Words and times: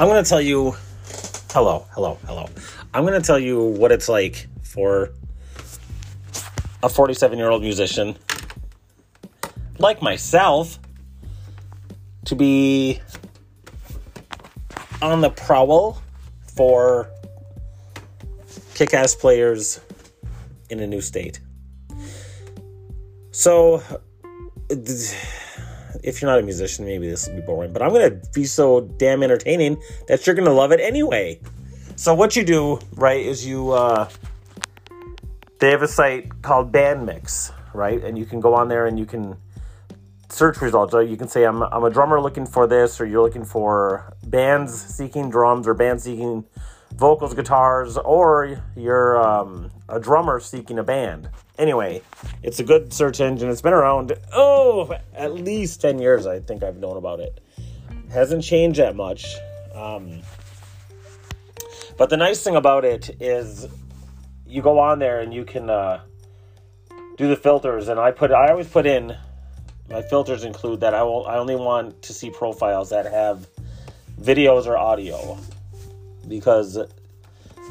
I'm 0.00 0.08
going 0.08 0.24
to 0.24 0.28
tell 0.28 0.40
you 0.40 0.74
hello, 1.52 1.86
hello, 1.92 2.18
hello. 2.26 2.48
I'm 2.92 3.04
going 3.06 3.20
to 3.20 3.24
tell 3.24 3.38
you 3.38 3.62
what 3.62 3.92
it's 3.92 4.08
like 4.08 4.48
for 4.64 5.10
a 6.82 6.88
47 6.88 7.38
year 7.38 7.48
old 7.48 7.62
musician 7.62 8.18
like 9.78 10.02
myself 10.02 10.80
to 12.24 12.34
be 12.34 13.00
on 15.00 15.20
the 15.20 15.30
prowl 15.30 16.02
for 16.56 17.08
kick 18.74 18.94
ass 18.94 19.14
players 19.14 19.80
in 20.70 20.80
a 20.80 20.88
new 20.88 21.00
state. 21.00 21.38
So, 23.30 23.80
if 26.02 26.20
you're 26.20 26.30
not 26.30 26.38
a 26.38 26.42
musician, 26.42 26.84
maybe 26.84 27.08
this 27.08 27.28
will 27.28 27.36
be 27.36 27.42
boring, 27.42 27.72
but 27.72 27.82
I'm 27.82 27.90
to 28.10 28.30
be 28.32 28.44
so 28.44 28.82
damn 28.82 29.22
entertaining 29.22 29.80
that 30.08 30.26
you're 30.26 30.34
to 30.46 30.52
love 30.52 30.72
it 30.72 30.80
anyway. 30.80 31.40
So, 31.96 32.14
what 32.14 32.34
you 32.34 32.44
do, 32.44 32.80
right, 32.92 33.24
is 33.24 33.46
you, 33.46 33.70
uh, 33.70 34.08
they 35.60 35.70
have 35.70 35.82
a 35.82 35.88
site 35.88 36.42
called 36.42 36.72
Bandmix, 36.72 37.52
right? 37.72 38.02
And 38.02 38.18
you 38.18 38.26
can 38.26 38.40
go 38.40 38.54
on 38.54 38.68
there 38.68 38.86
and 38.86 38.98
you 38.98 39.06
can 39.06 39.36
search 40.28 40.60
results. 40.60 40.92
You 40.92 41.16
can 41.16 41.28
say, 41.28 41.44
I'm, 41.44 41.62
I'm 41.62 41.84
a 41.84 41.90
drummer 41.90 42.20
looking 42.20 42.46
for 42.46 42.66
this, 42.66 43.00
or 43.00 43.06
you're 43.06 43.22
looking 43.22 43.44
for 43.44 44.14
bands 44.26 44.74
seeking 44.74 45.30
drums, 45.30 45.68
or 45.68 45.74
bands 45.74 46.02
seeking 46.04 46.44
vocals, 46.96 47.34
guitars, 47.34 47.96
or 47.98 48.62
you're 48.76 49.20
um, 49.20 49.70
a 49.88 49.98
drummer 49.98 50.40
seeking 50.40 50.78
a 50.78 50.84
band. 50.84 51.28
Anyway, 51.58 52.02
it's 52.42 52.60
a 52.60 52.64
good 52.64 52.92
search 52.92 53.20
engine. 53.20 53.50
It's 53.50 53.62
been 53.62 53.72
around, 53.72 54.12
oh, 54.32 54.94
at 55.14 55.34
least 55.34 55.80
10 55.80 55.98
years, 55.98 56.26
I 56.26 56.40
think 56.40 56.62
I've 56.62 56.76
known 56.76 56.96
about 56.96 57.20
it. 57.20 57.40
Hasn't 58.10 58.44
changed 58.44 58.78
that 58.78 58.94
much. 58.94 59.26
Um, 59.74 60.22
but 61.96 62.10
the 62.10 62.16
nice 62.16 62.42
thing 62.42 62.56
about 62.56 62.84
it 62.84 63.16
is 63.20 63.66
you 64.46 64.62
go 64.62 64.78
on 64.78 64.98
there 64.98 65.20
and 65.20 65.34
you 65.34 65.44
can 65.44 65.68
uh, 65.68 66.00
do 67.16 67.28
the 67.28 67.36
filters. 67.36 67.88
And 67.88 67.98
I 67.98 68.12
put, 68.12 68.30
I 68.30 68.50
always 68.50 68.68
put 68.68 68.86
in 68.86 69.16
my 69.88 70.02
filters 70.02 70.44
include 70.44 70.80
that 70.80 70.94
I 70.94 71.02
will, 71.02 71.26
I 71.26 71.36
only 71.36 71.56
want 71.56 72.02
to 72.02 72.12
see 72.12 72.30
profiles 72.30 72.90
that 72.90 73.06
have 73.06 73.46
videos 74.20 74.66
or 74.66 74.78
audio 74.78 75.38
because 76.24 76.78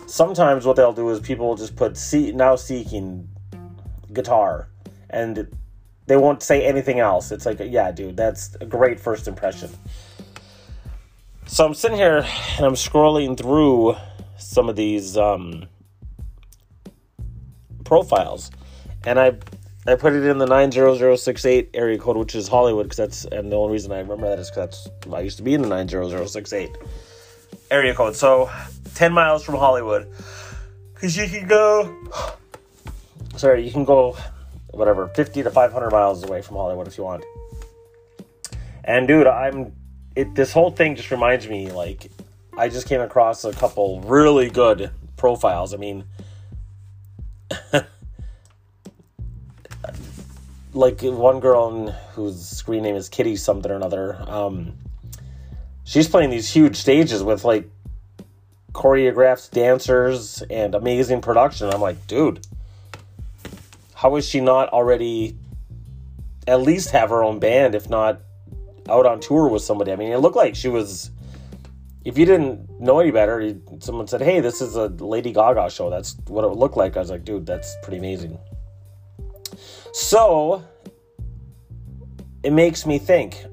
sometimes 0.07 0.65
what 0.65 0.75
they'll 0.75 0.93
do 0.93 1.09
is 1.09 1.19
people 1.19 1.47
will 1.47 1.55
just 1.55 1.75
put 1.75 1.97
see 1.97 2.31
now 2.31 2.55
seeking 2.55 3.27
guitar 4.11 4.69
and 5.09 5.47
they 6.07 6.17
won't 6.17 6.43
say 6.43 6.65
anything 6.65 6.99
else. 6.99 7.31
It's 7.31 7.45
like, 7.45 7.59
yeah, 7.59 7.91
dude, 7.91 8.17
that's 8.17 8.55
a 8.59 8.65
great 8.65 8.99
first 8.99 9.27
impression. 9.27 9.69
So 11.45 11.65
I'm 11.65 11.73
sitting 11.73 11.97
here 11.97 12.25
and 12.57 12.65
I'm 12.65 12.73
scrolling 12.73 13.37
through 13.37 13.95
some 14.37 14.69
of 14.69 14.75
these 14.75 15.17
um, 15.17 15.67
profiles, 17.85 18.49
and 19.05 19.19
I 19.19 19.37
I 19.85 19.95
put 19.95 20.13
it 20.13 20.23
in 20.23 20.37
the 20.37 20.45
nine 20.45 20.71
zero 20.71 20.95
zero 20.95 21.15
six 21.15 21.45
eight 21.45 21.69
area 21.73 21.97
code, 21.97 22.17
which 22.17 22.33
is 22.33 22.47
Hollywood, 22.47 22.85
because 22.85 22.97
that's 22.97 23.25
and 23.25 23.51
the 23.51 23.55
only 23.55 23.73
reason 23.73 23.91
I 23.91 23.99
remember 23.99 24.29
that 24.29 24.39
is 24.39 24.49
because 24.49 24.89
I 25.11 25.19
used 25.19 25.37
to 25.37 25.43
be 25.43 25.53
in 25.53 25.61
the 25.61 25.67
nine 25.67 25.87
zero 25.87 26.09
zero 26.09 26.25
six 26.25 26.53
eight 26.53 26.71
area 27.71 27.93
code. 27.93 28.15
So 28.15 28.49
ten 28.95 29.13
miles 29.13 29.43
from 29.43 29.55
Hollywood, 29.55 30.11
because 30.93 31.17
you 31.17 31.27
can 31.27 31.47
go. 31.47 31.95
Sorry, 33.35 33.65
you 33.65 33.71
can 33.71 33.83
go 33.83 34.15
whatever 34.73 35.07
50 35.07 35.43
to 35.43 35.51
500 35.51 35.91
miles 35.91 36.23
away 36.23 36.41
from 36.41 36.57
Hollywood 36.57 36.87
if 36.87 36.97
you 36.97 37.03
want. 37.03 37.23
And 38.83 39.07
dude, 39.07 39.27
I'm 39.27 39.73
it 40.15 40.35
this 40.35 40.51
whole 40.51 40.71
thing 40.71 40.95
just 40.95 41.11
reminds 41.11 41.47
me 41.47 41.71
like 41.71 42.11
I 42.57 42.69
just 42.69 42.87
came 42.87 43.01
across 43.01 43.45
a 43.45 43.53
couple 43.53 44.01
really 44.01 44.49
good 44.49 44.91
profiles. 45.15 45.73
I 45.73 45.77
mean 45.77 46.05
like 50.73 51.01
one 51.01 51.39
girl 51.39 51.91
whose 52.13 52.45
screen 52.45 52.83
name 52.83 52.95
is 52.95 53.09
Kitty 53.09 53.35
something 53.35 53.71
or 53.71 53.75
another. 53.75 54.17
Um 54.27 54.73
she's 55.83 56.07
playing 56.07 56.29
these 56.29 56.49
huge 56.51 56.75
stages 56.75 57.23
with 57.23 57.43
like 57.45 57.69
choreographed 58.73 59.51
dancers 59.51 60.41
and 60.49 60.75
amazing 60.75 61.21
production. 61.21 61.69
I'm 61.69 61.81
like, 61.81 62.07
dude, 62.07 62.45
how 63.93 64.15
is 64.15 64.27
she 64.27 64.41
not 64.41 64.69
already 64.69 65.37
at 66.47 66.61
least 66.61 66.89
have 66.91 67.09
her 67.09 67.23
own 67.23 67.39
band, 67.39 67.75
if 67.75 67.89
not 67.89 68.19
out 68.89 69.05
on 69.05 69.19
tour 69.19 69.47
with 69.47 69.61
somebody? 69.61 69.91
I 69.91 69.95
mean, 69.95 70.11
it 70.11 70.17
looked 70.17 70.35
like 70.35 70.55
she 70.55 70.69
was. 70.69 71.11
If 72.03 72.17
you 72.17 72.25
didn't 72.25 72.81
know 72.81 72.99
any 72.99 73.11
better, 73.11 73.55
someone 73.79 74.07
said, 74.07 74.21
"Hey, 74.21 74.41
this 74.41 74.59
is 74.59 74.75
a 74.75 74.87
Lady 74.87 75.31
Gaga 75.31 75.69
show." 75.69 75.89
That's 75.89 76.17
what 76.27 76.43
it 76.43 76.47
looked 76.47 76.75
like. 76.75 76.97
I 76.97 76.99
was 76.99 77.09
like, 77.09 77.23
"Dude, 77.23 77.45
that's 77.45 77.77
pretty 77.81 77.97
amazing." 77.97 78.37
So 79.93 80.63
it 82.43 82.51
makes 82.51 82.85
me 82.85 82.99
think. 82.99 83.45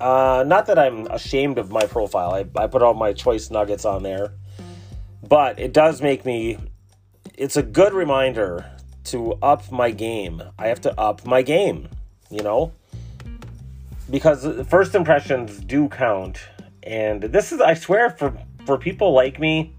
Uh, 0.00 0.44
not 0.46 0.66
that 0.66 0.78
I'm 0.78 1.06
ashamed 1.06 1.58
of 1.58 1.70
my 1.70 1.84
profile. 1.86 2.34
I, 2.34 2.62
I 2.62 2.66
put 2.66 2.82
all 2.82 2.94
my 2.94 3.12
choice 3.12 3.50
nuggets 3.50 3.84
on 3.84 4.02
there, 4.02 4.32
but 5.26 5.58
it 5.58 5.72
does 5.72 6.02
make 6.02 6.24
me. 6.24 6.58
It's 7.34 7.56
a 7.56 7.62
good 7.62 7.92
reminder 7.92 8.70
to 9.04 9.34
up 9.42 9.70
my 9.70 9.90
game. 9.90 10.42
I 10.58 10.68
have 10.68 10.80
to 10.82 11.00
up 11.00 11.26
my 11.26 11.42
game, 11.42 11.88
you 12.30 12.42
know? 12.42 12.72
Because 14.10 14.46
first 14.68 14.94
impressions 14.94 15.58
do 15.60 15.88
count. 15.88 16.40
And 16.82 17.22
this 17.22 17.52
is 17.52 17.60
I 17.60 17.74
swear 17.74 18.10
for 18.10 18.36
for 18.64 18.78
people 18.78 19.12
like 19.12 19.38
me 19.38 19.76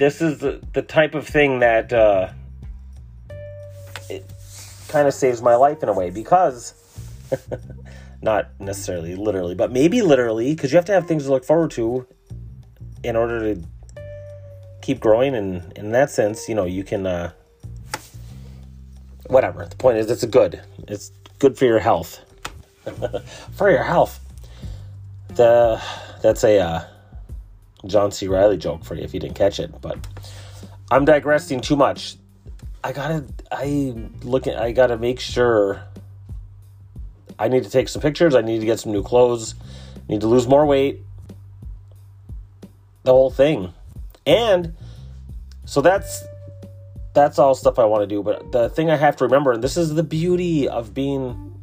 this 0.00 0.22
is 0.22 0.38
the, 0.38 0.58
the 0.72 0.80
type 0.80 1.14
of 1.14 1.28
thing 1.28 1.58
that 1.58 1.92
uh, 1.92 2.30
it 4.08 4.24
kind 4.88 5.06
of 5.06 5.12
saves 5.12 5.42
my 5.42 5.54
life 5.54 5.82
in 5.82 5.90
a 5.90 5.92
way 5.92 6.08
because 6.08 6.72
not 8.22 8.48
necessarily 8.60 9.14
literally, 9.14 9.54
but 9.54 9.72
maybe 9.72 10.02
literally 10.02 10.54
because 10.54 10.72
you 10.72 10.76
have 10.76 10.84
to 10.86 10.92
have 10.92 11.06
things 11.06 11.24
to 11.24 11.30
look 11.30 11.44
forward 11.44 11.70
to 11.72 12.06
in 13.02 13.16
order 13.16 13.54
to 13.54 13.62
keep 14.82 15.00
growing 15.00 15.34
and 15.34 15.72
in 15.76 15.92
that 15.92 16.10
sense 16.10 16.48
you 16.48 16.54
know 16.54 16.64
you 16.64 16.82
can 16.82 17.06
uh 17.06 17.30
whatever. 19.28 19.64
The 19.66 19.76
point 19.76 19.98
is 19.98 20.10
it's 20.10 20.24
good. 20.24 20.60
It's 20.88 21.12
good 21.38 21.56
for 21.56 21.64
your 21.64 21.78
health. 21.78 22.20
For 23.56 23.70
your 23.70 23.84
health. 23.84 24.18
The 25.28 25.80
that's 26.22 26.42
a 26.44 26.58
uh, 26.58 26.84
john 27.86 28.10
c. 28.10 28.26
Reilly 28.26 28.56
joke 28.56 28.84
for 28.84 28.94
you 28.94 29.02
if 29.02 29.14
you 29.14 29.20
didn't 29.20 29.36
catch 29.36 29.58
it 29.58 29.80
but 29.80 29.96
i'm 30.90 31.04
digressing 31.04 31.60
too 31.60 31.76
much. 31.76 32.16
I 32.82 32.92
gotta 32.92 33.24
i 33.52 33.94
look 34.22 34.46
at 34.46 34.58
i 34.58 34.72
gotta 34.72 34.96
make 34.96 35.20
sure 35.20 35.82
i 37.40 37.48
need 37.48 37.64
to 37.64 37.70
take 37.70 37.88
some 37.88 38.00
pictures 38.00 38.34
i 38.34 38.40
need 38.40 38.60
to 38.60 38.66
get 38.66 38.78
some 38.78 38.92
new 38.92 39.02
clothes 39.02 39.56
need 40.08 40.20
to 40.20 40.28
lose 40.28 40.46
more 40.46 40.64
weight 40.64 41.00
the 43.02 43.10
whole 43.10 43.30
thing 43.30 43.72
and 44.26 44.74
so 45.64 45.80
that's 45.80 46.24
that's 47.12 47.38
all 47.38 47.54
stuff 47.54 47.78
I 47.78 47.84
want 47.84 48.02
to 48.02 48.06
do. 48.06 48.22
But 48.22 48.52
the 48.52 48.68
thing 48.68 48.90
I 48.90 48.96
have 48.96 49.16
to 49.16 49.24
remember, 49.24 49.52
and 49.52 49.62
this 49.62 49.76
is 49.76 49.94
the 49.94 50.02
beauty 50.02 50.68
of 50.68 50.94
being 50.94 51.54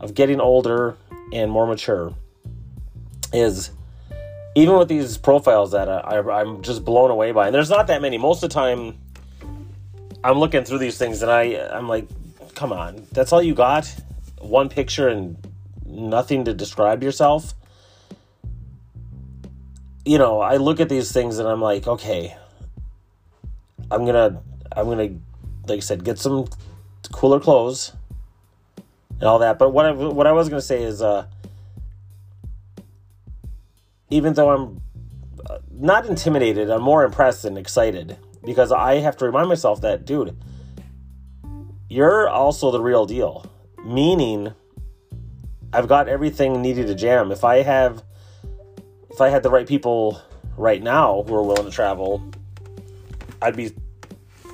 of 0.00 0.14
getting 0.14 0.40
older 0.40 0.96
and 1.32 1.50
more 1.50 1.66
mature, 1.66 2.14
is 3.32 3.70
even 4.54 4.76
with 4.78 4.88
these 4.88 5.18
profiles 5.18 5.72
that 5.72 5.88
I, 5.88 6.40
am 6.40 6.62
just 6.62 6.84
blown 6.84 7.10
away 7.10 7.32
by. 7.32 7.46
And 7.46 7.54
there's 7.54 7.70
not 7.70 7.86
that 7.88 8.02
many. 8.02 8.18
Most 8.18 8.42
of 8.42 8.50
the 8.50 8.54
time, 8.54 8.98
I'm 10.24 10.38
looking 10.38 10.64
through 10.64 10.78
these 10.78 10.98
things 10.98 11.22
and 11.22 11.30
I 11.30 11.42
I'm 11.72 11.88
like, 11.88 12.08
come 12.54 12.72
on, 12.72 13.06
that's 13.12 13.32
all 13.32 13.42
you 13.42 13.54
got? 13.54 13.92
One 14.40 14.68
picture 14.68 15.08
and 15.08 15.36
nothing 15.84 16.44
to 16.44 16.54
describe 16.54 17.02
yourself 17.02 17.54
you 20.08 20.16
know, 20.16 20.40
I 20.40 20.56
look 20.56 20.80
at 20.80 20.88
these 20.88 21.12
things 21.12 21.38
and 21.38 21.46
I'm 21.46 21.60
like, 21.60 21.86
okay, 21.86 22.34
I'm 23.90 24.06
gonna, 24.06 24.40
I'm 24.74 24.86
gonna, 24.86 25.10
like 25.66 25.76
I 25.76 25.80
said, 25.80 26.02
get 26.02 26.18
some 26.18 26.48
cooler 27.12 27.38
clothes 27.38 27.92
and 29.20 29.24
all 29.24 29.38
that. 29.40 29.58
But 29.58 29.74
what 29.74 29.84
I, 29.84 29.92
what 29.92 30.26
I 30.26 30.32
was 30.32 30.48
gonna 30.48 30.62
say 30.62 30.82
is, 30.82 31.02
uh, 31.02 31.26
even 34.08 34.32
though 34.32 34.48
I'm 34.48 34.80
uh, 35.50 35.58
not 35.70 36.06
intimidated, 36.06 36.70
I'm 36.70 36.82
more 36.82 37.04
impressed 37.04 37.44
and 37.44 37.58
excited 37.58 38.16
because 38.42 38.72
I 38.72 39.00
have 39.00 39.18
to 39.18 39.26
remind 39.26 39.50
myself 39.50 39.82
that, 39.82 40.06
dude, 40.06 40.34
you're 41.90 42.30
also 42.30 42.70
the 42.70 42.80
real 42.80 43.04
deal. 43.04 43.44
Meaning, 43.88 44.52
I've 45.72 45.88
got 45.88 46.08
everything 46.08 46.60
needed 46.60 46.88
to 46.88 46.94
jam. 46.94 47.32
If 47.32 47.42
I 47.42 47.62
have 47.62 48.02
if 49.10 49.20
I 49.22 49.30
had 49.30 49.42
the 49.42 49.50
right 49.50 49.66
people 49.66 50.20
right 50.58 50.82
now 50.82 51.24
who 51.26 51.34
are 51.34 51.42
willing 51.42 51.64
to 51.64 51.70
travel, 51.70 52.22
I'd 53.40 53.56
be 53.56 53.72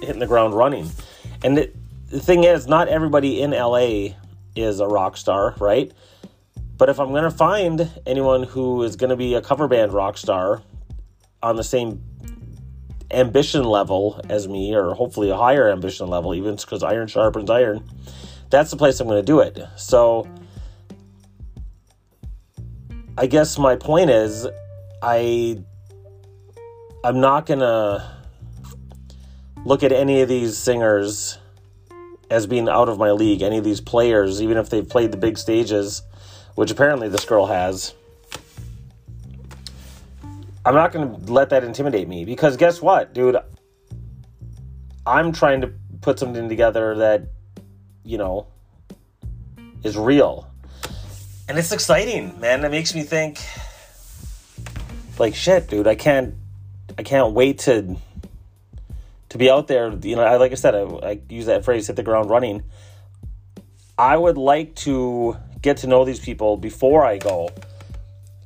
hitting 0.01 0.21
the 0.21 0.27
ground 0.27 0.55
running. 0.55 0.89
And 1.43 1.59
the, 1.59 1.73
the 2.11 2.21
thing 2.21 2.45
is, 2.45 2.69
not 2.69 2.89
everybody 2.89 3.43
in 3.43 3.51
LA 3.51 4.15
is 4.55 4.79
a 4.79 4.87
rock 4.87 5.17
star, 5.17 5.55
right? 5.59 5.93
But 6.77 6.89
if 6.89 7.01
I'm 7.01 7.09
going 7.09 7.25
to 7.25 7.31
find 7.31 7.91
anyone 8.07 8.45
who 8.45 8.83
is 8.85 8.97
going 8.97 9.11
to 9.11 9.17
be 9.17 9.35
a 9.35 9.43
cover 9.43 9.69
band 9.69 9.93
rock 9.93 10.17
star 10.17 10.63
on 11.43 11.57
the 11.57 11.65
same 11.65 12.03
ambition 13.11 13.65
level 13.65 14.21
as 14.29 14.49
me, 14.49 14.75
or 14.75 14.95
hopefully 14.95 15.31
a 15.31 15.37
higher 15.37 15.69
ambition 15.69 16.09
level, 16.09 16.35
even 16.35 16.57
because 16.57 16.83
iron 16.83 17.09
sharpens 17.09 17.51
iron, 17.51 17.83
that's 18.51 18.71
the 18.71 18.77
place 18.77 19.01
I'm 19.01 19.07
going 19.07 19.21
to 19.21 19.27
do 19.27 19.41
it. 19.41 19.59
So 19.77 20.29
I 23.17 23.27
guess 23.27 23.59
my 23.59 23.77
point 23.77 24.11
is 24.11 24.47
I 25.03 25.63
I'm 27.05 27.21
not 27.21 27.47
going 27.47 27.61
to 27.61 28.11
look 29.65 29.83
at 29.83 29.93
any 29.93 30.23
of 30.23 30.29
these 30.29 30.57
singers 30.57 31.39
as 32.31 32.47
being 32.47 32.69
out 32.69 32.89
of 32.89 32.99
my 32.99 33.13
league, 33.13 33.43
any 33.43 33.59
of 33.59 33.65
these 33.65 33.81
players, 33.81 34.43
even 34.43 34.57
if 34.57 34.71
they've 34.71 34.89
played 34.89 35.13
the 35.13 35.17
big 35.17 35.39
stages, 35.39 36.03
which 36.55 36.71
apparently 36.71 37.09
this 37.09 37.25
girl 37.25 37.47
has. 37.47 37.95
I'm 40.67 40.75
not 40.75 40.93
going 40.93 41.09
to 41.09 41.33
let 41.33 41.51
that 41.51 41.63
intimidate 41.63 42.09
me 42.09 42.25
because 42.25 42.57
guess 42.57 42.81
what, 42.81 43.13
dude? 43.13 43.37
I'm 45.07 45.33
trying 45.33 45.61
to 45.61 45.73
put 46.01 46.19
something 46.19 46.49
together 46.49 46.97
that, 46.97 47.29
you 48.05 48.19
know, 48.19 48.47
is 49.83 49.97
real. 49.97 50.51
And 51.49 51.59
it's 51.59 51.73
exciting, 51.73 52.39
man. 52.41 52.65
It 52.65 52.71
makes 52.71 52.95
me 52.95 53.03
think 53.03 53.41
like 55.19 55.35
shit, 55.35 55.69
dude. 55.69 55.87
I 55.87 55.95
can't 55.95 56.35
I 56.99 57.03
can't 57.03 57.35
wait 57.35 57.59
to 57.61 57.97
to 59.31 59.39
be 59.39 59.51
out 59.51 59.67
there. 59.67 59.93
You 59.93 60.17
know, 60.17 60.23
I, 60.23 60.37
like 60.37 60.53
I 60.53 60.55
said, 60.55 60.75
I, 60.75 60.83
I 60.83 61.21
use 61.29 61.47
that 61.47 61.65
phrase, 61.65 61.89
hit 61.89 61.97
the 61.97 62.03
ground 62.03 62.31
running. 62.31 62.63
I 63.99 64.17
would 64.17 64.39
like 64.39 64.75
to 64.77 65.37
get 65.61 65.79
to 65.79 65.87
know 65.87 66.05
these 66.05 66.21
people 66.21 66.57
before 66.57 67.05
I 67.05 67.19
go, 67.19 67.51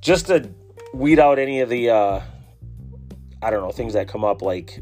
just 0.00 0.26
to 0.26 0.49
weed 0.94 1.19
out 1.19 1.38
any 1.38 1.61
of 1.61 1.69
the, 1.69 1.90
uh, 1.90 2.20
I 3.43 3.50
don't 3.50 3.62
know, 3.62 3.70
things 3.70 3.94
that 3.94 4.08
come 4.08 4.25
up. 4.25 4.40
Like, 4.40 4.81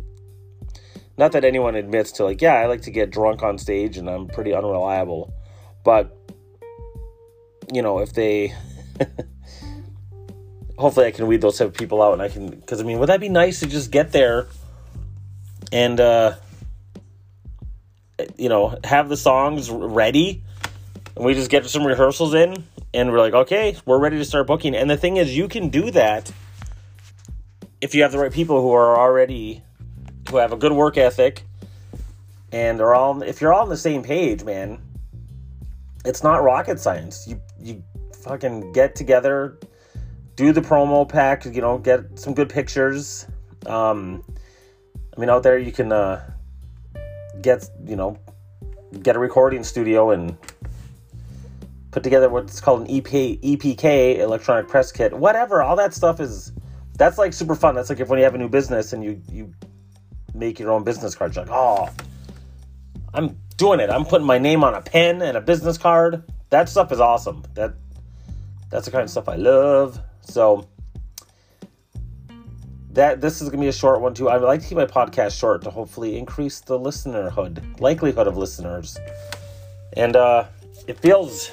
not 1.18 1.32
that 1.32 1.44
anyone 1.44 1.74
admits 1.74 2.12
to, 2.12 2.24
like, 2.24 2.42
yeah, 2.42 2.54
I 2.54 2.66
like 2.66 2.82
to 2.82 2.90
get 2.90 3.10
drunk 3.10 3.42
on 3.42 3.58
stage 3.58 3.96
and 3.96 4.08
I'm 4.08 4.26
pretty 4.26 4.54
unreliable, 4.54 5.32
but 5.84 6.16
you 7.72 7.82
know, 7.82 8.00
if 8.00 8.12
they. 8.12 8.54
hopefully 10.78 11.06
I 11.06 11.10
can 11.10 11.26
weed 11.26 11.40
those 11.40 11.58
type 11.58 11.68
of 11.68 11.74
people 11.74 12.02
out 12.02 12.12
and 12.12 12.22
I 12.22 12.28
can 12.28 12.48
because 12.48 12.80
I 12.80 12.84
mean 12.84 12.98
would 12.98 13.08
that 13.08 13.20
be 13.20 13.28
nice 13.28 13.60
to 13.60 13.66
just 13.66 13.90
get 13.90 14.12
there 14.12 14.46
and 15.72 15.98
uh, 15.98 16.34
you 18.36 18.48
know 18.48 18.78
have 18.84 19.08
the 19.08 19.16
songs 19.16 19.70
ready 19.70 20.42
and 21.16 21.24
we 21.24 21.34
just 21.34 21.50
get 21.50 21.66
some 21.66 21.86
rehearsals 21.86 22.34
in 22.34 22.64
and 22.92 23.10
we're 23.10 23.19
like 23.19 23.34
okay 23.34 23.76
we're 23.84 23.98
ready 23.98 24.19
to 24.19 24.24
start 24.24 24.46
booking 24.46 24.74
and 24.74 24.90
the 24.90 24.96
thing 24.96 25.16
is 25.16 25.36
you 25.36 25.48
can 25.48 25.69
do 25.69 25.90
that 25.90 26.30
if 27.80 27.94
you 27.94 28.02
have 28.02 28.12
the 28.12 28.19
right 28.19 28.32
people 28.32 28.60
who 28.60 28.72
are 28.72 28.98
already 28.98 29.62
who 30.28 30.37
have 30.37 30.52
a 30.52 30.56
good 30.56 30.73
work 30.73 30.96
ethic 30.96 31.44
and 32.52 32.78
they're 32.78 32.94
all 32.94 33.23
if 33.23 33.40
you're 33.40 33.52
all 33.52 33.62
on 33.62 33.69
the 33.69 33.76
same 33.76 34.02
page 34.02 34.44
man 34.44 34.81
it's 36.05 36.23
not 36.23 36.43
rocket 36.43 36.78
science 36.78 37.26
you 37.26 37.40
you 37.61 37.82
fucking 38.23 38.73
get 38.73 38.94
together 38.94 39.58
do 40.37 40.52
the 40.52 40.61
promo 40.61 41.08
pack 41.08 41.44
you 41.44 41.61
know 41.61 41.78
get 41.78 42.19
some 42.19 42.34
good 42.34 42.49
pictures 42.49 43.26
um, 43.67 44.23
I 45.17 45.20
mean, 45.20 45.31
out 45.31 45.43
there 45.43 45.58
you 45.58 45.73
can 45.73 45.93
uh, 45.93 46.23
get 47.40 47.69
you 47.87 47.96
know 47.96 48.19
get 49.02 49.17
a 49.17 49.19
recording 49.19 49.64
studio 49.64 50.11
and 50.11 50.37
put 51.90 52.02
together 52.02 52.29
what's 52.29 52.61
called 52.61 52.82
an 52.82 52.96
EP, 52.96 53.05
EPK 53.05 54.19
electronic 54.19 54.69
press 54.69 54.93
kit. 54.93 55.14
Whatever, 55.14 55.62
all 55.62 55.76
that 55.76 55.94
stuff 55.94 56.20
is 56.20 56.52
that's 56.99 57.17
like 57.17 57.32
super 57.32 57.55
fun. 57.55 57.75
That's 57.75 57.88
like 57.88 58.00
if 58.00 58.08
when 58.08 58.19
you 58.19 58.25
have 58.25 58.34
a 58.34 58.38
new 58.38 58.49
business 58.49 58.93
and 58.93 59.02
you 59.02 59.20
you 59.31 59.55
make 60.36 60.58
your 60.58 60.70
own 60.70 60.84
business 60.84 61.14
cards. 61.14 61.36
You're 61.36 61.46
like, 61.46 61.54
oh, 61.54 61.88
I'm 63.14 63.38
doing 63.56 63.80
it. 63.80 63.90
I'm 63.90 64.04
putting 64.04 64.26
my 64.26 64.38
name 64.38 64.62
on 64.62 64.74
a 64.74 64.82
pen 64.82 65.22
and 65.22 65.36
a 65.36 65.40
business 65.40 65.78
card. 65.78 66.22
That 66.50 66.68
stuff 66.68 66.92
is 66.92 67.00
awesome. 67.00 67.44
That 67.54 67.74
that's 68.70 68.84
the 68.84 68.90
kind 68.90 69.04
of 69.04 69.10
stuff 69.10 69.28
I 69.28 69.36
love. 69.36 69.98
So 70.20 70.66
that 72.90 73.20
this 73.20 73.40
is 73.40 73.48
gonna 73.48 73.62
be 73.62 73.68
a 73.68 73.72
short 73.72 74.00
one 74.00 74.14
too. 74.14 74.28
I 74.28 74.36
would 74.36 74.46
like 74.46 74.60
to 74.60 74.66
keep 74.66 74.76
my 74.76 74.86
podcast 74.86 75.38
short 75.38 75.62
to 75.62 75.70
hopefully 75.70 76.18
increase 76.18 76.60
the 76.60 76.78
listenerhood, 76.78 77.80
likelihood 77.80 78.26
of 78.26 78.36
listeners. 78.36 78.98
And 79.94 80.16
uh 80.16 80.44
it 80.86 80.98
feels 80.98 81.50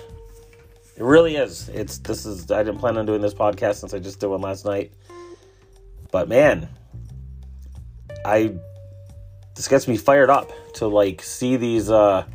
it 0.95 1.03
really 1.03 1.35
is. 1.35 1.69
It's 1.69 1.97
this 1.99 2.25
is 2.25 2.51
I 2.51 2.63
didn't 2.63 2.79
plan 2.79 2.97
on 2.97 3.05
doing 3.05 3.21
this 3.21 3.33
podcast 3.33 3.75
since 3.75 3.93
I 3.93 3.99
just 3.99 4.19
did 4.19 4.27
one 4.27 4.41
last 4.41 4.65
night. 4.65 4.93
But 6.11 6.29
man, 6.29 6.69
I 8.25 8.53
this 9.55 9.67
gets 9.67 9.87
me 9.87 9.97
fired 9.97 10.29
up 10.29 10.51
to 10.75 10.87
like 10.87 11.21
see 11.21 11.55
these 11.55 11.89
uh 11.89 12.25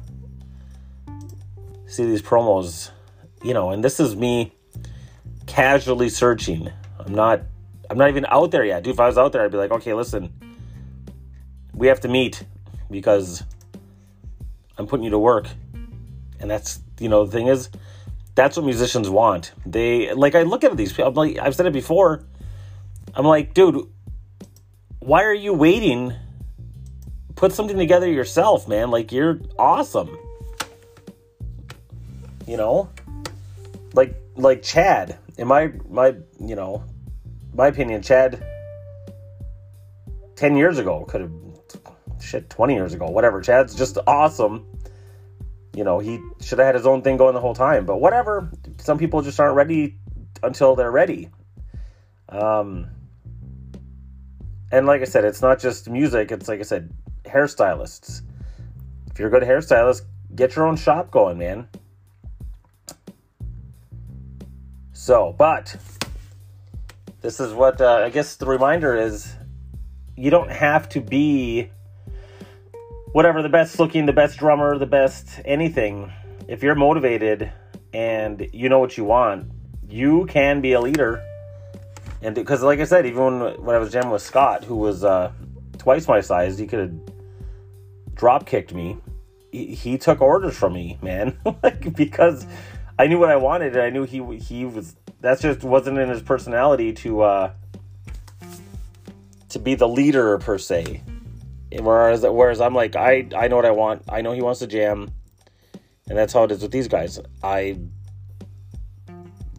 see 1.87 2.05
these 2.05 2.23
promos, 2.23 2.91
you 3.43 3.55
know, 3.55 3.71
and 3.71 3.83
this 3.83 4.01
is 4.01 4.15
me 4.15 4.53
casually 5.47 6.09
searching. 6.09 6.71
I'm 6.99 7.15
not 7.15 7.43
I'm 7.91 7.97
not 7.97 8.11
even 8.11 8.27
out 8.29 8.51
there 8.51 8.65
yet. 8.65 8.83
Dude, 8.83 8.95
if 8.95 9.01
I 9.01 9.07
was 9.07 9.17
out 9.17 9.33
there, 9.33 9.45
I'd 9.45 9.51
be 9.51 9.57
like, 9.57 9.71
okay, 9.71 9.95
listen, 9.95 10.33
we 11.73 11.87
have 11.87 12.01
to 12.01 12.09
meet 12.09 12.45
because 12.91 13.43
I'm 14.77 14.87
putting 14.87 15.05
you 15.05 15.11
to 15.11 15.19
work. 15.19 15.49
And 16.41 16.51
that's, 16.51 16.81
you 17.01 17.09
know, 17.09 17.25
the 17.25 17.33
thing 17.33 17.49
is, 17.49 17.71
that's 18.35 18.57
what 18.57 18.65
musicians 18.65 19.11
want. 19.11 19.53
They, 19.67 20.13
like, 20.13 20.35
I 20.35 20.43
look 20.43 20.65
at 20.65 20.77
these 20.77 20.93
people, 20.93 21.11
like, 21.13 21.39
I've 21.39 21.55
said 21.55 21.67
it 21.67 21.73
before. 21.73 22.25
I'm 23.15 23.27
like, 23.27 23.55
dude, 23.55 23.89
why 25.01 25.25
are 25.25 25.35
you 25.35 25.53
waiting? 25.53 26.15
Put 27.39 27.53
something 27.53 27.79
together 27.79 28.11
yourself, 28.11 28.67
man. 28.67 28.91
Like, 28.91 29.13
you're 29.13 29.39
awesome. 29.61 30.19
You 32.49 32.57
know? 32.57 32.91
Like, 33.93 34.21
like 34.35 34.61
Chad. 34.61 35.17
In 35.37 35.47
my 35.47 35.71
my, 35.89 36.17
you 36.41 36.57
know, 36.57 36.83
my 37.55 37.69
opinion, 37.69 38.03
Chad, 38.03 38.45
10 40.35 40.57
years 40.57 40.79
ago, 40.79 41.05
could 41.05 41.21
have, 41.21 41.33
shit, 42.21 42.51
20 42.51 42.75
years 42.75 42.93
ago, 42.93 43.07
whatever. 43.07 43.41
Chad's 43.41 43.77
just 43.77 43.99
awesome. 44.09 44.67
You 45.77 45.85
know, 45.85 46.01
he 46.01 46.19
should 46.41 46.59
have 46.59 46.67
had 46.67 46.75
his 46.75 46.89
own 46.89 47.03
thing 47.03 47.19
going 47.19 47.35
the 47.35 47.41
whole 47.41 47.55
time, 47.55 47.87
but 47.87 48.01
whatever. 48.01 48.51
Some 48.79 48.99
people 48.99 49.23
just 49.23 49.39
aren't 49.39 49.55
ready 49.55 49.97
until 50.43 50.75
they're 50.75 50.91
ready. 50.91 51.31
Um, 52.31 52.89
and 54.73 54.87
like 54.87 55.03
I 55.03 55.05
said, 55.05 55.25
it's 55.25 55.41
not 55.41 55.61
just 55.61 55.89
music, 55.89 56.33
it's 56.33 56.49
like 56.49 56.59
I 56.59 56.65
said, 56.65 56.93
hairstylists. 57.29 58.23
If 59.11 59.19
you're 59.19 59.29
a 59.29 59.31
good 59.31 59.43
hairstylist, 59.43 60.03
get 60.35 60.57
your 60.57 60.67
own 60.67 60.77
shop 60.77 61.11
going, 61.11 61.39
man. 61.39 61.69
So, 64.93 65.35
but 65.39 65.77
this 67.21 67.41
is 67.41 67.53
what 67.53 67.81
uh, 67.81 68.03
I 68.05 68.11
guess 68.11 68.37
the 68.37 68.47
reminder 68.47 68.95
is 68.95 69.35
you 70.17 70.31
don't 70.31 70.51
have 70.51 70.89
to 70.91 71.01
be 71.01 71.71
whatever 73.13 73.43
the 73.43 73.49
best 73.49 73.79
looking, 73.79 74.07
the 74.07 74.13
best 74.13 74.39
drummer, 74.39 74.77
the 74.77 74.87
best 74.87 75.41
anything. 75.45 76.13
If 76.47 76.63
you're 76.63 76.75
motivated 76.75 77.53
and 77.93 78.49
you 78.53 78.69
know 78.69 78.79
what 78.79 78.97
you 78.97 79.05
want, 79.05 79.51
you 79.89 80.27
can 80.27 80.61
be 80.61 80.73
a 80.73 80.81
leader. 80.81 81.23
And 82.21 82.35
because, 82.35 82.63
like 82.63 82.81
I 82.81 82.85
said, 82.85 83.07
even 83.07 83.41
when, 83.41 83.65
when 83.65 83.77
I 83.77 83.79
was 83.79 83.93
jamming 83.93 84.11
with 84.11 84.23
Scott, 84.23 84.65
who 84.65 84.77
was 84.77 85.05
uh, 85.05 85.33
twice 85.79 86.09
my 86.09 86.21
size, 86.21 86.59
he 86.59 86.67
could 86.67 86.81
have 86.81 87.18
drop 88.19 88.45
kicked 88.45 88.75
me. 88.75 88.99
He, 89.51 89.75
he 89.75 89.97
took 89.97 90.21
orders 90.21 90.59
from 90.59 90.75
me, 90.75 90.99
man, 91.01 91.39
like 91.63 91.95
because 91.95 92.47
I 92.99 93.07
knew 93.07 93.19
what 93.19 93.31
I 93.31 93.37
wanted, 93.37 93.75
and 93.75 93.83
I 93.83 93.89
knew 93.89 94.05
he 94.05 94.37
he 94.37 94.67
was 94.67 94.97
that 95.21 95.41
just 95.41 95.65
wasn't 95.65 95.99
in 95.99 96.11
his 96.11 96.21
personality 96.21 96.93
to 96.95 97.23
uh, 97.23 97.53
to 99.49 99.59
be 99.59 99.75
the 99.75 99.89
leader 99.89 100.37
per 100.39 100.59
se. 100.59 101.03
Whereas 101.73 102.23
whereas 102.23 102.61
I'm 102.61 102.75
like 102.75 102.97
I 102.97 103.29
I 103.35 103.49
know 103.49 103.57
what 103.57 103.65
I 103.65 103.71
want. 103.71 104.03
I 104.09 104.21
know 104.21 104.33
he 104.33 104.43
wants 104.43 104.61
to 104.61 104.67
jam, 104.67 105.11
and 106.09 106.19
that's 106.19 106.33
how 106.33 106.45
it 106.45 106.51
is 106.51 106.61
with 106.61 106.73
these 106.73 106.89
guys. 106.89 107.19
I 107.43 107.79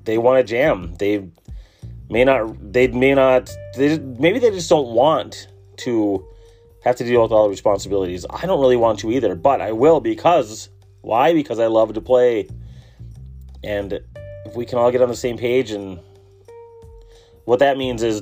they 0.03 0.17
want 0.17 0.39
to 0.39 0.43
jam. 0.43 0.93
They 0.95 1.29
may 2.09 2.25
not. 2.25 2.73
They 2.73 2.87
may 2.87 3.13
not. 3.13 3.51
They 3.75 3.97
maybe 3.99 4.39
they 4.39 4.51
just 4.51 4.69
don't 4.69 4.89
want 4.89 5.47
to 5.77 6.28
have 6.83 6.95
to 6.97 7.03
deal 7.03 7.21
with 7.21 7.31
all 7.31 7.43
the 7.43 7.49
responsibilities. 7.49 8.25
I 8.29 8.45
don't 8.45 8.59
really 8.59 8.77
want 8.77 8.99
to 8.99 9.11
either, 9.11 9.35
but 9.35 9.61
I 9.61 9.71
will 9.71 9.99
because 9.99 10.69
why? 11.01 11.33
Because 11.33 11.59
I 11.59 11.67
love 11.67 11.93
to 11.93 12.01
play, 12.01 12.49
and 13.63 13.93
if 14.45 14.55
we 14.55 14.65
can 14.65 14.77
all 14.77 14.91
get 14.91 15.01
on 15.01 15.09
the 15.09 15.15
same 15.15 15.37
page 15.37 15.71
and 15.71 15.99
what 17.45 17.59
that 17.59 17.77
means 17.77 18.03
is 18.03 18.21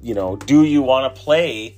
you 0.00 0.14
know 0.14 0.36
do 0.36 0.62
you 0.62 0.80
want 0.80 1.12
to 1.12 1.20
play 1.20 1.76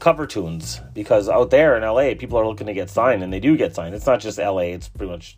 cover 0.00 0.26
tunes 0.26 0.80
because 0.94 1.28
out 1.28 1.50
there 1.50 1.76
in 1.76 1.82
LA 1.82 2.14
people 2.18 2.38
are 2.38 2.46
looking 2.46 2.66
to 2.66 2.74
get 2.74 2.90
signed 2.90 3.22
and 3.22 3.32
they 3.32 3.38
do 3.38 3.56
get 3.56 3.74
signed 3.74 3.94
it's 3.94 4.06
not 4.06 4.18
just 4.20 4.38
LA 4.38 4.72
it's 4.74 4.88
pretty 4.88 5.10
much 5.10 5.36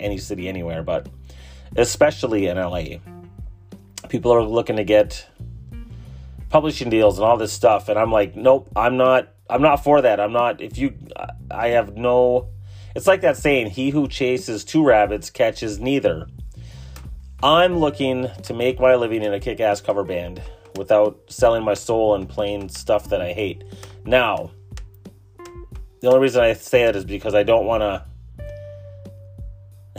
any 0.00 0.18
city 0.18 0.48
anywhere, 0.48 0.82
but 0.82 1.08
especially 1.76 2.46
in 2.46 2.56
LA. 2.56 2.98
People 4.08 4.32
are 4.32 4.42
looking 4.42 4.76
to 4.76 4.84
get 4.84 5.26
publishing 6.56 6.88
deals 6.88 7.18
and 7.18 7.26
all 7.26 7.36
this 7.36 7.52
stuff 7.52 7.90
and 7.90 7.98
I'm 7.98 8.10
like, 8.10 8.34
"Nope, 8.34 8.70
I'm 8.74 8.96
not 8.96 9.28
I'm 9.50 9.60
not 9.60 9.84
for 9.84 10.00
that. 10.00 10.18
I'm 10.18 10.32
not 10.32 10.62
if 10.62 10.78
you 10.78 10.94
I 11.50 11.68
have 11.68 11.98
no 11.98 12.48
It's 12.94 13.06
like 13.06 13.20
that 13.20 13.36
saying, 13.36 13.72
he 13.72 13.90
who 13.90 14.08
chases 14.08 14.64
two 14.64 14.82
rabbits 14.82 15.28
catches 15.28 15.78
neither. 15.78 16.28
I'm 17.42 17.76
looking 17.76 18.30
to 18.44 18.54
make 18.54 18.80
my 18.80 18.94
living 18.94 19.22
in 19.22 19.34
a 19.34 19.38
kick-ass 19.38 19.82
cover 19.82 20.02
band 20.02 20.40
without 20.76 21.20
selling 21.28 21.62
my 21.62 21.74
soul 21.74 22.14
and 22.14 22.26
playing 22.26 22.70
stuff 22.70 23.10
that 23.10 23.20
I 23.20 23.34
hate. 23.34 23.62
Now, 24.06 24.50
the 26.00 26.08
only 26.08 26.20
reason 26.20 26.42
I 26.42 26.54
say 26.54 26.86
that 26.86 26.96
is 26.96 27.04
because 27.04 27.34
I 27.34 27.42
don't 27.42 27.66
want 27.66 27.82
to 27.82 28.02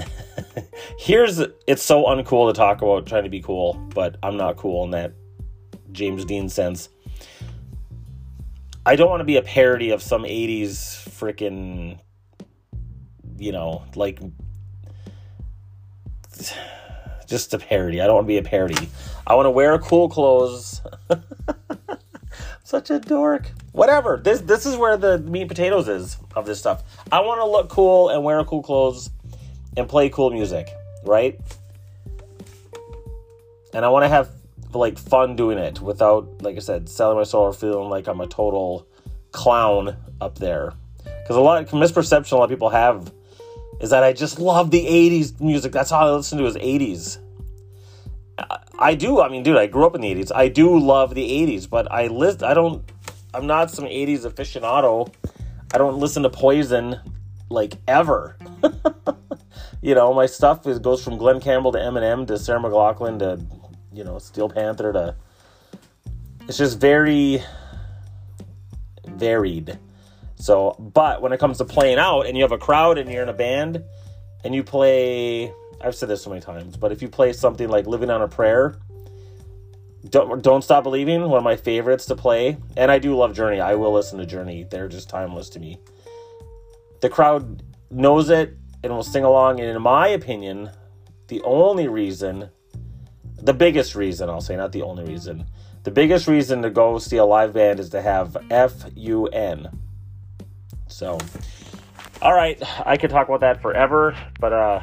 Here's 0.97 1.37
it's 1.67 1.83
so 1.83 2.05
uncool 2.05 2.51
to 2.51 2.57
talk 2.57 2.81
about 2.81 3.05
trying 3.05 3.25
to 3.25 3.29
be 3.29 3.43
cool, 3.43 3.75
but 3.93 4.17
I'm 4.23 4.37
not 4.37 4.57
cool 4.57 4.83
in 4.85 4.89
that 4.91 5.13
James 5.97 6.23
Dean 6.23 6.47
sense. 6.47 6.89
I 8.85 8.95
don't 8.95 9.09
want 9.09 9.19
to 9.19 9.25
be 9.25 9.35
a 9.35 9.41
parody 9.41 9.89
of 9.89 10.01
some 10.01 10.23
80s 10.23 11.09
freaking 11.09 11.99
you 13.37 13.51
know, 13.51 13.83
like 13.95 14.19
just 17.27 17.53
a 17.53 17.59
parody. 17.59 18.01
I 18.01 18.05
don't 18.05 18.15
want 18.15 18.25
to 18.25 18.29
be 18.29 18.37
a 18.37 18.43
parody. 18.43 18.89
I 19.25 19.35
want 19.35 19.45
to 19.45 19.51
wear 19.51 19.77
cool 19.79 20.09
clothes. 20.09 20.81
Such 22.63 22.89
a 22.89 22.99
dork. 22.99 23.51
Whatever. 23.71 24.19
This 24.21 24.41
this 24.41 24.65
is 24.65 24.75
where 24.75 24.97
the 24.97 25.19
meat 25.19 25.41
and 25.41 25.49
potatoes 25.49 25.87
is 25.87 26.17
of 26.35 26.45
this 26.45 26.59
stuff. 26.59 26.83
I 27.11 27.21
want 27.21 27.39
to 27.39 27.45
look 27.45 27.69
cool 27.69 28.09
and 28.09 28.23
wear 28.23 28.43
cool 28.43 28.61
clothes 28.61 29.09
and 29.77 29.87
play 29.87 30.09
cool 30.09 30.31
music, 30.31 30.69
right? 31.03 31.39
And 33.73 33.85
I 33.85 33.89
want 33.89 34.03
to 34.03 34.09
have 34.09 34.29
like 34.73 34.97
fun 34.97 35.35
doing 35.35 35.57
it 35.57 35.81
without, 35.81 36.41
like 36.41 36.55
I 36.55 36.59
said, 36.59 36.89
selling 36.89 37.17
my 37.17 37.23
soul 37.23 37.43
or 37.43 37.53
feeling 37.53 37.89
like 37.89 38.07
I'm 38.07 38.21
a 38.21 38.27
total 38.27 38.87
clown 39.31 39.95
up 40.21 40.37
there. 40.39 40.73
Because 41.03 41.35
a 41.35 41.41
lot 41.41 41.61
of 41.61 41.69
misperception 41.71 42.31
a 42.31 42.35
lot 42.35 42.45
of 42.45 42.49
people 42.49 42.69
have 42.69 43.11
is 43.79 43.91
that 43.91 44.03
I 44.03 44.13
just 44.13 44.39
love 44.39 44.71
the 44.71 44.85
80s 44.85 45.39
music. 45.39 45.71
That's 45.71 45.91
all 45.91 46.07
I 46.07 46.11
listen 46.11 46.37
to 46.39 46.45
is 46.45 46.55
80s. 46.55 47.19
I 48.79 48.93
do. 48.95 49.21
I 49.21 49.29
mean, 49.29 49.43
dude, 49.43 49.57
I 49.57 49.67
grew 49.67 49.85
up 49.85 49.95
in 49.95 50.01
the 50.01 50.13
80s. 50.13 50.31
I 50.33 50.47
do 50.47 50.77
love 50.77 51.15
the 51.15 51.27
80s, 51.27 51.69
but 51.69 51.91
I 51.91 52.07
list 52.07 52.43
I 52.43 52.53
don't 52.53 52.83
I'm 53.33 53.47
not 53.47 53.71
some 53.71 53.85
80s 53.85 54.21
aficionado. 54.21 55.13
I 55.73 55.77
don't 55.77 55.99
listen 55.99 56.23
to 56.23 56.29
Poison 56.29 56.99
like 57.49 57.73
ever. 57.87 58.37
you 59.81 59.95
know, 59.95 60.13
my 60.13 60.25
stuff 60.25 60.65
is 60.67 60.79
goes 60.79 61.03
from 61.03 61.17
Glen 61.17 61.39
Campbell 61.39 61.71
to 61.71 61.79
Eminem 61.79 62.27
to 62.27 62.37
Sarah 62.37 62.59
McLachlan 62.59 63.19
to 63.19 63.39
you 63.97 64.03
know, 64.03 64.19
Steel 64.19 64.47
Panther 64.47 64.93
to 64.93 65.15
it's 66.47 66.57
just 66.57 66.79
very 66.79 67.43
varied. 69.05 69.77
So, 70.35 70.75
but 70.79 71.21
when 71.21 71.33
it 71.33 71.39
comes 71.39 71.57
to 71.57 71.65
playing 71.65 71.97
out 71.97 72.21
and 72.21 72.37
you 72.37 72.43
have 72.43 72.51
a 72.51 72.57
crowd 72.57 72.97
and 72.97 73.11
you're 73.11 73.23
in 73.23 73.29
a 73.29 73.33
band 73.33 73.83
and 74.45 74.53
you 74.53 74.63
play, 74.63 75.51
I've 75.81 75.95
said 75.95 76.09
this 76.09 76.23
so 76.23 76.29
many 76.29 76.41
times, 76.41 76.77
but 76.77 76.91
if 76.91 77.01
you 77.01 77.09
play 77.09 77.33
something 77.33 77.67
like 77.67 77.87
Living 77.87 78.09
on 78.09 78.21
a 78.21 78.27
Prayer, 78.27 78.77
don't 80.09 80.41
don't 80.41 80.63
stop 80.63 80.83
believing 80.83 81.21
one 81.23 81.37
of 81.39 81.43
my 81.43 81.57
favorites 81.57 82.05
to 82.05 82.15
play. 82.15 82.57
And 82.77 82.91
i 82.91 82.99
do 82.99 83.15
love 83.15 83.35
journey. 83.35 83.59
I 83.59 83.75
will 83.75 83.91
listen 83.91 84.19
to 84.19 84.25
journey. 84.25 84.63
They're 84.63 84.87
just 84.87 85.09
timeless 85.09 85.49
to 85.49 85.59
me. 85.59 85.79
The 87.01 87.09
crowd 87.09 87.63
knows 87.89 88.29
it 88.29 88.55
and 88.83 88.93
will 88.93 89.03
sing 89.03 89.23
along. 89.23 89.59
And 89.59 89.69
in 89.69 89.81
my 89.81 90.07
opinion 90.09 90.69
the 91.27 91.41
only 91.41 91.87
reason 91.87 92.49
the 93.47 93.53
biggest 93.53 93.95
reason 93.95 94.29
i'll 94.29 94.41
say 94.41 94.55
not 94.55 94.71
the 94.71 94.83
only 94.83 95.03
reason 95.05 95.45
the 95.83 95.91
biggest 95.91 96.27
reason 96.27 96.61
to 96.61 96.69
go 96.69 96.99
see 96.99 97.17
a 97.17 97.25
live 97.25 97.53
band 97.53 97.79
is 97.79 97.89
to 97.89 98.01
have 98.01 98.37
f-u-n 98.51 99.69
so, 100.87 101.17
all 102.21 102.33
right, 102.33 102.61
I 102.85 102.97
could 102.97 103.09
talk 103.09 103.27
about 103.27 103.41
that 103.41 103.61
forever, 103.61 104.17
but 104.39 104.53
uh, 104.53 104.81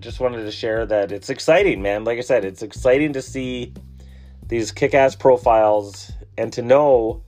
just 0.00 0.20
wanted 0.20 0.44
to 0.44 0.50
share 0.50 0.84
that 0.86 1.12
it's 1.12 1.30
exciting, 1.30 1.80
man. 1.80 2.04
Like 2.04 2.18
I 2.18 2.22
said, 2.22 2.44
it's 2.44 2.62
exciting 2.62 3.12
to 3.14 3.22
see 3.22 3.72
these 4.46 4.72
kick-ass 4.72 5.14
profiles 5.14 6.12
and 6.36 6.52
to 6.52 6.62
know 6.62 7.22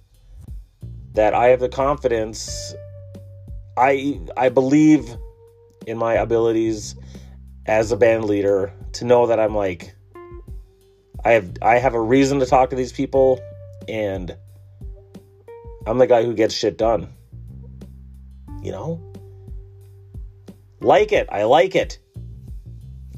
that 1.14 1.34
I 1.34 1.48
have 1.48 1.60
the 1.60 1.68
confidence. 1.68 2.74
I 3.76 4.20
I 4.36 4.48
believe 4.48 5.16
in 5.86 5.96
my 5.98 6.14
abilities 6.14 6.94
as 7.66 7.92
a 7.92 7.96
band 7.96 8.24
leader 8.24 8.72
to 8.92 9.04
know 9.04 9.26
that 9.28 9.38
I'm 9.38 9.54
like 9.54 9.94
I 11.24 11.32
have 11.32 11.52
I 11.62 11.78
have 11.78 11.94
a 11.94 12.00
reason 12.00 12.40
to 12.40 12.46
talk 12.46 12.70
to 12.70 12.76
these 12.76 12.92
people 12.92 13.40
and 13.88 14.36
I'm 15.86 15.98
the 15.98 16.06
guy 16.06 16.24
who 16.24 16.34
gets 16.34 16.54
shit 16.54 16.78
done 16.78 17.08
you 18.62 18.70
know? 18.70 19.00
Like 20.80 21.12
it. 21.12 21.28
I 21.30 21.44
like 21.44 21.74
it. 21.74 21.98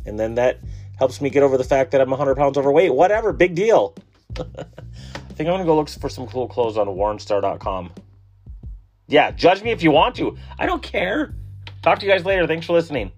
And 0.06 0.18
then 0.18 0.34
that 0.34 0.58
helps 0.98 1.20
me 1.20 1.30
get 1.30 1.42
over 1.42 1.56
the 1.56 1.64
fact 1.64 1.92
that 1.92 2.00
I'm 2.00 2.10
100 2.10 2.36
pounds 2.36 2.58
overweight. 2.58 2.94
Whatever. 2.94 3.32
Big 3.32 3.54
deal. 3.54 3.94
I 4.36 4.42
think 5.36 5.48
I'm 5.48 5.54
going 5.54 5.58
to 5.60 5.64
go 5.64 5.76
look 5.76 5.88
for 5.88 6.08
some 6.08 6.26
cool 6.26 6.48
clothes 6.48 6.76
on 6.76 6.86
wornstar.com. 6.88 7.92
Yeah, 9.06 9.30
judge 9.32 9.62
me 9.62 9.70
if 9.70 9.82
you 9.82 9.90
want 9.90 10.16
to. 10.16 10.36
I 10.58 10.66
don't 10.66 10.82
care. 10.82 11.34
Talk 11.82 11.98
to 11.98 12.06
you 12.06 12.12
guys 12.12 12.24
later. 12.24 12.46
Thanks 12.46 12.66
for 12.66 12.72
listening. 12.72 13.12